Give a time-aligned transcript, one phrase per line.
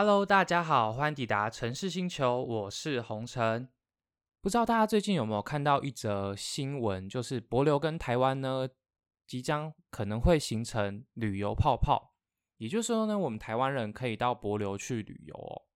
[0.00, 3.68] Hello，大家好，欢迎抵达城市星球，我是红尘。
[4.40, 8.68] 不知道大家最近有没有看到一则新闻，就是博流跟台湾呢，
[9.26, 12.14] 即将可能会形成旅游泡泡。
[12.58, 15.66] 也就是说呢，我们台湾人可以到博流去旅游哦。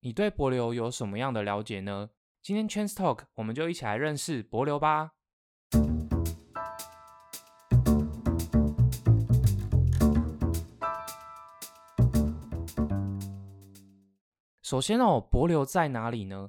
[0.00, 2.10] 你对博流有什么样的了解呢？
[2.42, 5.12] 今天 Chance Talk，我们就一起来认识博流吧。
[14.70, 16.48] 首先哦，帛琉在哪里呢？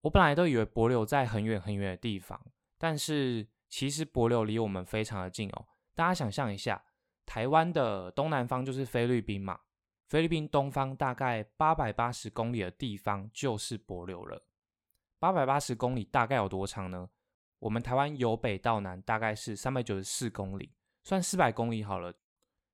[0.00, 2.40] 我本来都以为帛琉在很远很远的地方，
[2.78, 5.66] 但是其实帛琉离我们非常的近哦。
[5.94, 6.82] 大家想象一下，
[7.26, 9.60] 台湾的东南方就是菲律宾嘛，
[10.08, 14.42] 菲律宾东方大概八百八十公里的地方就是帛琉了。
[15.18, 17.10] 八百八十公里大概有多长呢？
[17.58, 20.72] 我们台湾由北到南大概是三百九十四公里，
[21.02, 22.10] 算四百公里好了。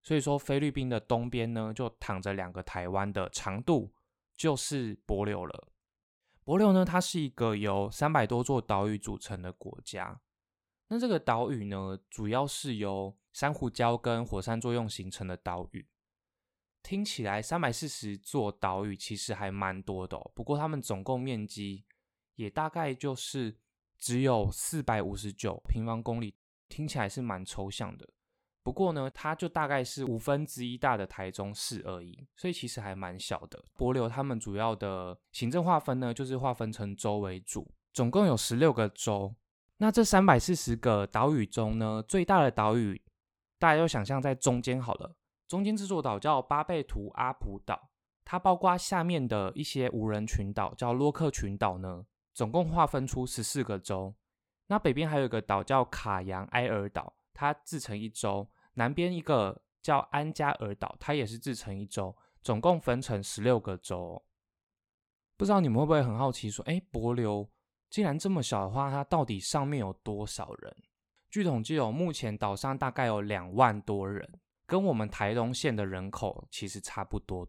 [0.00, 3.92] 所以说，菲律宾的东边呢，就躺着两个台湾的长度。
[4.40, 5.68] 就是帛琉了。
[6.46, 10.18] 帛琉呢，它是一个由三百多座岛屿组成的国家。
[10.88, 15.86] 那这个岛屿呢，主要是由珊瑚礁跟火山作用形成的岛屿。
[16.82, 21.84] 听起来三百四十座岛屿其实还蛮多的，不过它们总共面积
[22.36, 23.58] 也大概就是
[23.98, 26.34] 只有四百五十九平方公里，
[26.66, 28.08] 听起来是蛮抽象的。
[28.70, 33.60] 不过呢，它就大概是五分之一大的台中市而已，所以其实还蛮小的。
[33.76, 39.34] 帛琉他们主要的行政划分呢，就是划分成州为主，总共有十六个州。
[39.78, 43.02] 那这三百四十个岛屿中呢，最大的岛屿，
[43.58, 45.16] 大家就想象在中间好了。
[45.48, 47.90] 中间这座岛叫巴贝图阿普岛，
[48.24, 54.14] 它包括下面的一些无人群岛，叫洛克群岛呢，总共划分出十四个州。
[54.68, 57.12] 那北边还有一个岛叫卡扬埃尔岛。
[57.32, 64.22] 它自成一州，南边一个叫安加尔岛，它也是自成一州，总共分成十六个州。
[65.36, 67.48] 不知道你们会不会很好奇，说，哎，帛琉
[67.88, 70.76] 既然这么小的话，它到底上面有多少人？
[71.30, 77.48] 据统计，有目前岛上大概有两万多人，跟我们台东县的人口其实差不多。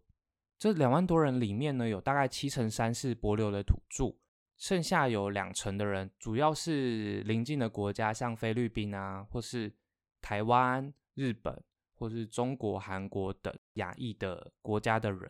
[0.57, 4.15] 这两万多人里面呢，有大概七成三是帛琉的土著。
[4.57, 9.75] 剩下有两成的人，主要是邻近的国家，像菲律宾啊，或是
[10.21, 15.29] 台湾、日本，或是中国、韩国等亚裔的国家的人。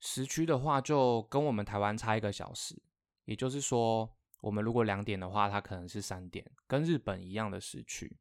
[0.00, 2.80] 时区的话，就跟我们台湾差一个小时，
[3.24, 4.08] 也就是说，
[4.40, 8.16] 我们如果两点的话，它可能是三点，跟日本一样的时区。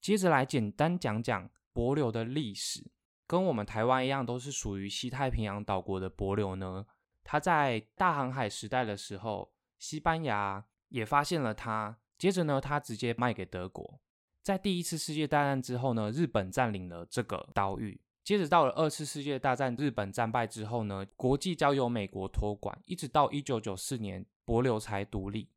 [0.00, 2.90] 接着来简单讲讲帛琉的历史，
[3.26, 6.86] 跟我们台湾一样，都是属于西太平洋岛国的帛琉呢。
[7.22, 9.52] 它在大航海时代的时候。
[9.76, 14.00] 西班牙也发现了它，接着呢，它直接卖给德国。
[14.44, 17.98] 在第一次世界大战之后呢，日本占领了这个岛屿。
[18.22, 25.48] 接着到了二次世界大战，日本战败之后呢，国际交由美国托管，一直到一九九四年，帛琉才独立。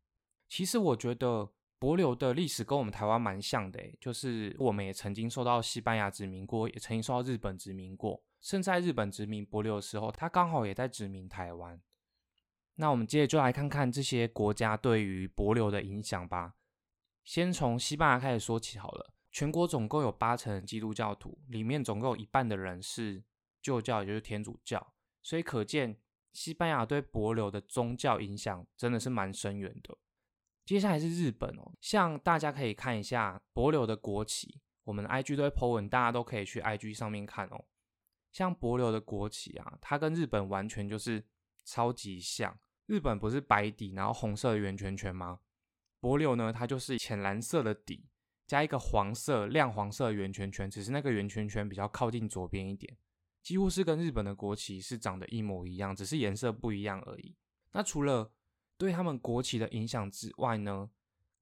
[0.48, 8.24] 其实我觉得帛琉的历史跟我们台湾蛮像的，就是我们也曾经受到西班牙殖民过，也曾经受到日本殖民过。
[8.40, 11.78] 甚在日本殖民帛琉的时候，他刚好也在殖民台湾。
[12.75, 16.54] 那我们接着就来看看这些国家对于帛琉的影响吧。
[17.27, 19.13] 先从西班牙开始说起好了。
[19.33, 23.21] 全国总共有八成基督教徒，里面总共有一半的人是
[23.61, 24.93] 旧教，也就是天主教。
[25.21, 25.99] 所以可见
[26.31, 29.97] 西班牙对帛琉的宗教影响真的是蛮深远的。
[30.63, 37.65] 接下来是日本哦，像大家可以看一下帛琉的国旗，我们 IG 都会 po 文，大家都可以去 IG 上面看哦。
[38.31, 41.25] 像帛琉的国旗啊，它跟日本完全就是
[41.65, 42.57] 超级像。
[42.85, 45.41] 日本不是白底，然后红色的圆圈圈吗？
[46.00, 48.06] 帛琉呢，它就是浅蓝色的底，
[48.46, 52.97] 加一个黄色、亮黄色的圆圈圈，只是那个圆圈圈比较靠近左边一点，
[53.41, 57.36] 几乎是跟日本的国旗是长得一模一样，只是颜色不一样而已。
[57.72, 58.31] 那除了
[58.78, 60.89] 对他们国旗的影响之外呢，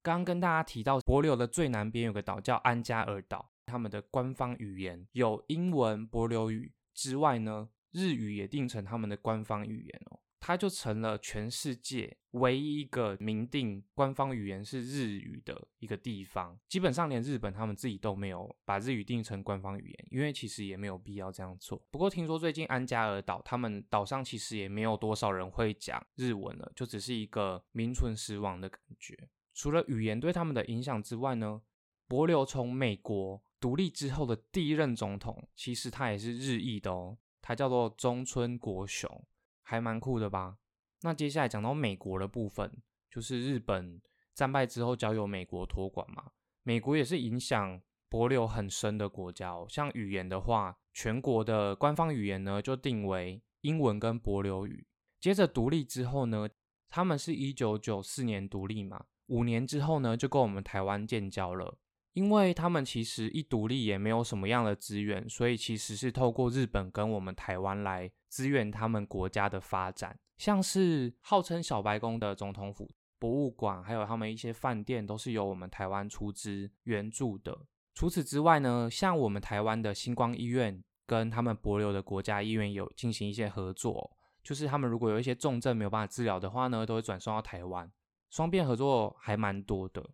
[0.02, 10.20] 刚刚跟大家提到，帛琉的最南边有个岛叫安加尔岛，他们的官方语言有英文、帛琉语之外呢，日语也定成他们的官方语言哦。
[10.48, 16.56] 它就成了全世界唯一一个明定官方语言是日语的一个地方。
[16.68, 21.84] 基本上连日本他们自己都没有把日语定成官方语言，因为其实也没有必要这样做。
[21.90, 29.18] 不过听说最近安加尔岛他们岛上其实也没有多少人会讲日文了，就只是一个名存实亡的感觉。
[29.52, 31.60] 除了语言对他们的影响之外呢，
[32.08, 39.26] 帛琉从美国独立之后的第一任总统，其实他也是日裔的哦，他叫做中村国雄。
[39.68, 40.58] 还蛮酷的吧？
[41.02, 42.72] 那接下来讲到美国的部分，
[43.10, 44.00] 就是日本
[44.34, 46.32] 战败之后交由美国托管嘛。
[46.62, 49.66] 美国也是影响波流很深的国家哦。
[49.68, 54.86] 像语言的话，全国的官方语言呢就定为英文跟帛琉语。
[55.20, 56.48] 接着独立之后呢，
[56.88, 61.80] 他们是一九九四年独立嘛，五年之后呢就跟我们台湾建交了。
[62.16, 72.90] 因为他们其实一独立也没有什么样的资源，所以其实是透过日本跟我们台湾来支援他们国家的发展，像是号称小白宫的总统府、
[73.20, 77.68] 博物馆，还有他们一些饭店，都是由我们台湾出资援助的。
[77.94, 87.92] 除此之外呢，像我们台湾的星光医院跟他们博流的国家医院有进行一些合作，就是他们如果有一些重症没有办法治疗的话呢，都会转送到台湾，
[88.30, 90.10] 双边合作还蛮多的。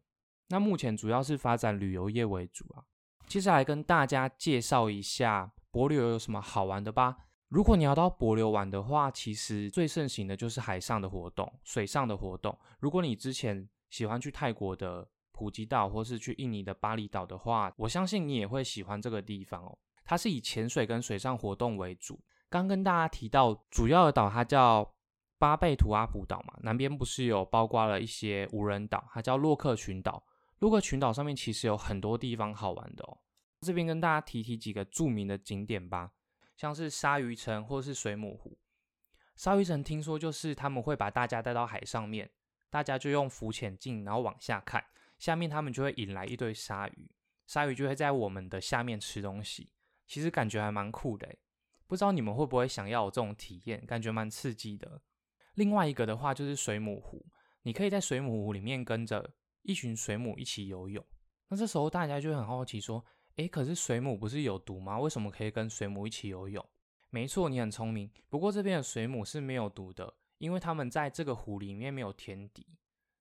[0.51, 2.83] 那目前主要是发展旅游业为主啊。
[3.25, 7.15] 接下来跟大家介绍一下帛琉有什么好玩的吧。
[7.47, 12.57] 如果你要到帛琉玩的话，其实最盛行的就是海上的活动、水上的活动。
[12.79, 19.77] 如果你之前喜欢去泰国的普吉岛，或是去印尼的巴厘岛的话，我相信你也会喜欢这个地方哦。
[20.03, 22.19] 它是以潜水跟水上活动为主。
[22.49, 24.93] 刚跟大家提到主要的岛，它叫
[25.37, 30.21] 巴贝图阿普岛嘛，南边不是有包括了一些无人岛，它叫洛克群岛。
[30.61, 33.17] 洛克群岛上面其实有很多地方好玩的哦，
[33.61, 36.11] 这边跟大家提提几个著名的景点吧，
[36.55, 38.59] 像是鲨鱼城或是水母湖。
[39.35, 42.29] 鲨鱼城听说就是他们会把大家带到海上面，
[42.69, 44.85] 大家就用浮潜镜然后往下看，
[45.17, 47.09] 下面他们就会引来一堆鲨鱼，
[47.47, 49.71] 鲨鱼就会在我们的下面吃东西，
[50.05, 51.27] 其实感觉还蛮酷的
[51.87, 55.01] 不知道你们会不会想要有这种体验，感觉蛮刺激的。
[55.55, 57.25] 另外一个的话就是水母湖，
[57.63, 59.33] 你可以在水母湖里面跟着。
[59.63, 61.05] 一群水母一起游泳，
[61.49, 63.05] 那这时候大家就很好奇说
[63.37, 64.99] ：“诶，可是水母不是有毒吗？
[64.99, 66.65] 为什么可以跟水母一起游泳？”
[67.09, 68.09] 没错，你很聪明。
[68.29, 72.65] 不过这边的水母是没有毒的，因为它们在这个湖里面没有天敌，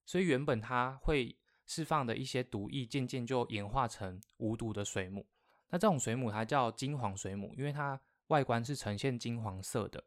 [0.06, 5.26] 所以原本它会释放的一些毒液，渐渐就演化成无毒的水母。
[5.70, 10.04] 那这种水母它叫金黄水母，因为它外观是呈现金黄色的。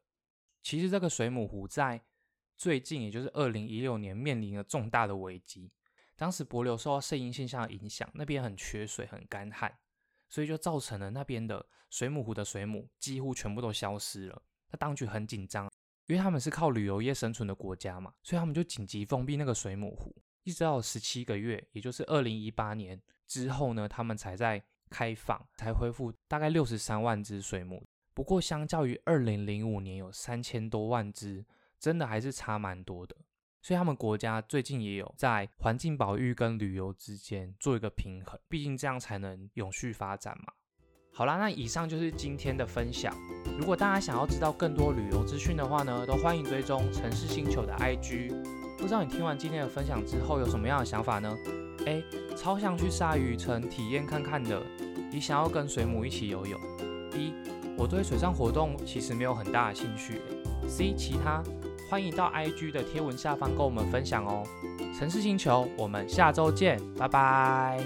[0.62, 2.02] 其实这个水母湖在
[2.56, 5.72] 最近，也就是二零一六年，面临了重大的危机。
[6.24, 9.70] 当时帛琉受到圣婴现象的影响，那边很缺水，很干旱，
[10.30, 14.42] 所以就造成了那边的水母湖的水母几乎全部都消失了。
[14.72, 15.70] 那当局很紧张，
[16.06, 27.86] 因为他们是靠旅游业生存的国家嘛，所以他们就紧急封闭那个水母湖，一直到十七个月，也就是二零一八年之后呢，他们才在开放，才恢复大概六十三万只水母。
[28.14, 31.46] 不过相较于二零零五年有三千多万只，
[31.78, 33.14] 真的还是差蛮多的。
[33.64, 40.52] 所以他们国家最近也有在环境保育跟旅游之间做一个平衡，毕竟这样才能永续发展嘛。
[41.14, 43.16] 好啦，那以上就是今天的分享。
[43.58, 48.32] 如果大家想要知道更多旅游资讯的话呢，都欢迎追踪城市星球的 IG。
[48.78, 51.34] 不知道你听完今天的分享之后有什么样的想法呢
[51.86, 52.04] ？A
[52.36, 54.62] 超想去鲨鱼城体验看看的，
[55.10, 56.60] 你想要跟水母一起游泳。
[57.12, 57.34] B
[57.78, 60.20] 我对水上活动其实没有很大的兴趣。
[60.68, 61.42] C 其他。
[61.94, 64.42] 欢迎到 IG 的贴文下方跟我们分享哦。
[64.98, 67.80] 城市星球，我们下周见，拜拜。